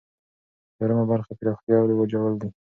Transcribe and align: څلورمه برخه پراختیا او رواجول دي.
څلورمه 0.77 1.03
برخه 1.11 1.31
پراختیا 1.39 1.75
او 1.79 1.89
رواجول 1.91 2.33
دي. 2.41 2.49